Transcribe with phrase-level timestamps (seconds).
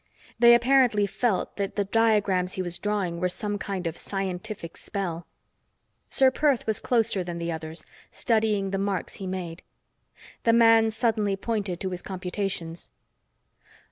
[0.39, 5.27] They apparently felt that the diagrams he was drawing were some kind of scientific spell.
[6.09, 9.61] Ser Perth was closer than the others, studying the marks he made.
[10.41, 12.89] The man suddenly pointed to his computations.